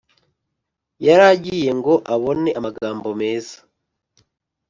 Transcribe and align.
yaragiyengo 1.05 1.93
abone 2.13 2.49
amagambo 2.59 3.07
meza 3.21 3.55